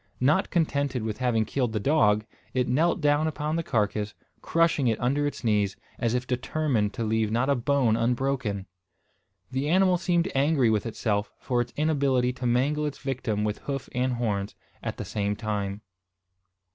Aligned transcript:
Not 0.19 0.49
contented 0.49 1.03
with 1.03 1.19
having 1.19 1.45
killed 1.45 1.73
the 1.73 1.79
dog, 1.79 2.25
it 2.55 2.67
knelt 2.67 3.01
down 3.01 3.27
upon 3.27 3.55
the 3.55 3.61
carcass, 3.61 4.15
crushing 4.41 4.87
it 4.87 4.99
under 4.99 5.27
its 5.27 5.43
knees, 5.43 5.75
as 5.99 6.15
if 6.15 6.25
determined 6.25 6.91
to 6.95 7.03
leave 7.03 7.29
not 7.29 7.51
a 7.51 7.55
bone 7.55 7.95
unbroken! 7.95 8.65
The 9.51 9.69
animal 9.69 9.99
seemed 9.99 10.31
angry 10.33 10.71
with 10.71 10.87
itself 10.87 11.31
for 11.37 11.61
its 11.61 11.71
inability 11.77 12.33
to 12.33 12.47
mangle 12.47 12.87
its 12.87 12.97
victim 12.97 13.43
with 13.43 13.59
hoof 13.59 13.89
and 13.93 14.13
horns, 14.13 14.55
at 14.81 14.97
the 14.97 15.05
same 15.05 15.35
time. 15.35 15.81